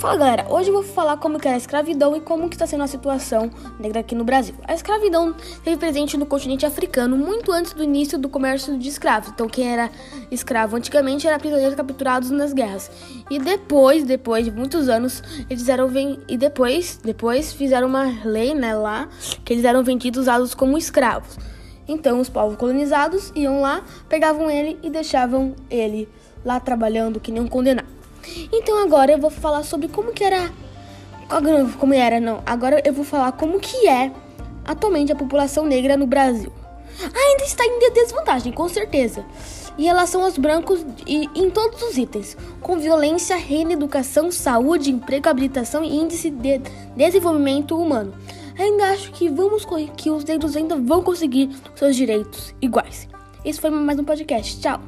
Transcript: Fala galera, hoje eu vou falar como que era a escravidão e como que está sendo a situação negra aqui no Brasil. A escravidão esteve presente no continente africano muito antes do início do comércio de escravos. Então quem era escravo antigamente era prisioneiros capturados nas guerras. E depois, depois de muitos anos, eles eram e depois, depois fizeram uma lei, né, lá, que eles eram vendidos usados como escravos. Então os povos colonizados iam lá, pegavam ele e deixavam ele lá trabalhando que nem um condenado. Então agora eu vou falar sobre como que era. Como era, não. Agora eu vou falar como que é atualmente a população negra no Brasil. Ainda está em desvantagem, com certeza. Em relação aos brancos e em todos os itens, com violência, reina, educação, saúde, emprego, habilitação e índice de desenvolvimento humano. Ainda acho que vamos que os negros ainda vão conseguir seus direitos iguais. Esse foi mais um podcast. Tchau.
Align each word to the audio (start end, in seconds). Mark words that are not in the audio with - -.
Fala 0.00 0.16
galera, 0.16 0.46
hoje 0.48 0.70
eu 0.70 0.72
vou 0.72 0.82
falar 0.82 1.18
como 1.18 1.38
que 1.38 1.46
era 1.46 1.58
a 1.58 1.58
escravidão 1.58 2.16
e 2.16 2.22
como 2.22 2.48
que 2.48 2.54
está 2.54 2.66
sendo 2.66 2.82
a 2.82 2.86
situação 2.86 3.50
negra 3.78 4.00
aqui 4.00 4.14
no 4.14 4.24
Brasil. 4.24 4.54
A 4.66 4.72
escravidão 4.72 5.36
esteve 5.38 5.76
presente 5.76 6.16
no 6.16 6.24
continente 6.24 6.64
africano 6.64 7.18
muito 7.18 7.52
antes 7.52 7.74
do 7.74 7.84
início 7.84 8.18
do 8.18 8.26
comércio 8.26 8.78
de 8.78 8.88
escravos. 8.88 9.28
Então 9.28 9.46
quem 9.46 9.70
era 9.70 9.90
escravo 10.30 10.74
antigamente 10.74 11.26
era 11.26 11.38
prisioneiros 11.38 11.76
capturados 11.76 12.30
nas 12.30 12.54
guerras. 12.54 12.90
E 13.28 13.38
depois, 13.38 14.02
depois 14.02 14.46
de 14.46 14.50
muitos 14.50 14.88
anos, 14.88 15.22
eles 15.50 15.68
eram 15.68 15.90
e 16.26 16.38
depois, 16.38 16.98
depois 17.04 17.52
fizeram 17.52 17.86
uma 17.86 18.24
lei, 18.24 18.54
né, 18.54 18.74
lá, 18.74 19.06
que 19.44 19.52
eles 19.52 19.66
eram 19.66 19.84
vendidos 19.84 20.22
usados 20.22 20.54
como 20.54 20.78
escravos. 20.78 21.38
Então 21.86 22.20
os 22.20 22.30
povos 22.30 22.56
colonizados 22.56 23.30
iam 23.36 23.60
lá, 23.60 23.84
pegavam 24.08 24.50
ele 24.50 24.78
e 24.82 24.88
deixavam 24.88 25.54
ele 25.68 26.08
lá 26.42 26.58
trabalhando 26.58 27.20
que 27.20 27.30
nem 27.30 27.42
um 27.42 27.46
condenado. 27.46 27.99
Então 28.52 28.82
agora 28.82 29.12
eu 29.12 29.18
vou 29.18 29.30
falar 29.30 29.62
sobre 29.62 29.88
como 29.88 30.12
que 30.12 30.24
era. 30.24 30.50
Como 31.78 31.94
era, 31.94 32.18
não. 32.18 32.42
Agora 32.44 32.82
eu 32.84 32.92
vou 32.92 33.04
falar 33.04 33.32
como 33.32 33.60
que 33.60 33.88
é 33.88 34.10
atualmente 34.64 35.12
a 35.12 35.16
população 35.16 35.64
negra 35.64 35.96
no 35.96 36.06
Brasil. 36.06 36.52
Ainda 37.02 37.44
está 37.44 37.64
em 37.64 37.92
desvantagem, 37.92 38.52
com 38.52 38.68
certeza. 38.68 39.24
Em 39.78 39.84
relação 39.84 40.22
aos 40.22 40.36
brancos 40.36 40.84
e 41.06 41.28
em 41.34 41.48
todos 41.48 41.80
os 41.82 41.96
itens, 41.96 42.36
com 42.60 42.78
violência, 42.78 43.36
reina, 43.36 43.72
educação, 43.72 44.30
saúde, 44.30 44.90
emprego, 44.90 45.28
habilitação 45.28 45.82
e 45.82 45.96
índice 45.96 46.28
de 46.28 46.60
desenvolvimento 46.96 47.80
humano. 47.80 48.12
Ainda 48.58 48.90
acho 48.90 49.10
que 49.12 49.28
vamos 49.28 49.66
que 49.96 50.10
os 50.10 50.24
negros 50.24 50.56
ainda 50.56 50.76
vão 50.76 51.02
conseguir 51.02 51.48
seus 51.74 51.96
direitos 51.96 52.54
iguais. 52.60 53.08
Esse 53.42 53.58
foi 53.58 53.70
mais 53.70 53.98
um 53.98 54.04
podcast. 54.04 54.60
Tchau. 54.60 54.80